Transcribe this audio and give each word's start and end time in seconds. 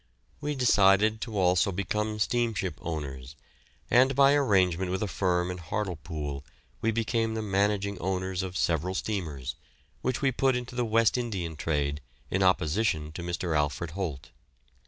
We 0.39 0.55
decided 0.55 1.21
to 1.21 1.37
also 1.37 1.71
become 1.71 2.17
steamship 2.17 2.79
owners, 2.81 3.35
and 3.91 4.15
by 4.15 4.33
arrangement 4.33 4.89
with 4.89 5.03
a 5.03 5.07
firm 5.07 5.51
in 5.51 5.59
Hartlepool 5.59 6.43
we 6.81 6.89
became 6.89 7.35
the 7.35 7.43
managing 7.43 7.99
owners 7.99 8.41
of 8.41 8.57
several 8.57 8.95
steamers, 8.95 9.53
which 10.01 10.19
we 10.23 10.31
put 10.31 10.55
into 10.55 10.73
the 10.73 10.85
West 10.85 11.19
Indian 11.19 11.55
trade 11.55 12.01
in 12.31 12.41
opposition 12.41 13.11
to 13.11 13.21
Mr. 13.21 13.55
Alfred 13.55 13.91
Holt. 13.91 14.31